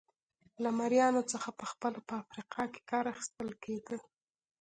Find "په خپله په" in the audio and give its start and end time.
1.59-2.13